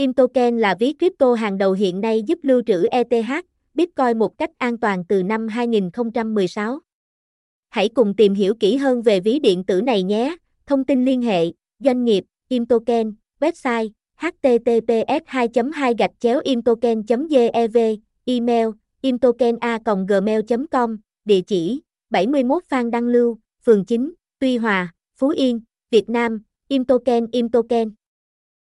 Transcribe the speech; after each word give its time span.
Imtoken 0.00 0.58
là 0.58 0.74
ví 0.78 0.94
crypto 0.98 1.34
hàng 1.34 1.58
đầu 1.58 1.72
hiện 1.72 2.00
nay 2.00 2.22
giúp 2.22 2.38
lưu 2.42 2.62
trữ 2.66 2.86
ETH, 2.90 3.30
Bitcoin 3.74 4.18
một 4.18 4.38
cách 4.38 4.50
an 4.58 4.78
toàn 4.78 5.04
từ 5.08 5.22
năm 5.22 5.48
2016. 5.48 6.78
Hãy 7.68 7.88
cùng 7.88 8.14
tìm 8.14 8.34
hiểu 8.34 8.54
kỹ 8.60 8.76
hơn 8.76 9.02
về 9.02 9.20
ví 9.20 9.38
điện 9.38 9.64
tử 9.64 9.82
này 9.82 10.02
nhé. 10.02 10.36
Thông 10.66 10.84
tin 10.84 11.04
liên 11.04 11.22
hệ, 11.22 11.46
doanh 11.78 12.04
nghiệp, 12.04 12.24
Imtoken, 12.48 13.14
website, 13.40 13.88
https 14.16 15.22
2 15.26 15.48
2 15.72 15.94
gạch 15.98 16.10
chéo 16.20 16.40
imtoken 16.44 17.02
gev 17.30 17.76
email 18.24 18.68
imtokena 19.00 19.78
gmail 20.08 20.40
com 20.70 20.96
địa 21.24 21.40
chỉ 21.40 21.80
71 22.10 22.62
Phan 22.68 22.90
Đăng 22.90 23.08
Lưu, 23.08 23.38
phường 23.64 23.84
9, 23.84 24.12
Tuy 24.38 24.56
Hòa, 24.56 24.94
Phú 25.16 25.28
Yên, 25.28 25.60
Việt 25.90 26.08
Nam, 26.08 26.42
Imtoken 26.68 27.26
Imtoken 27.32 27.90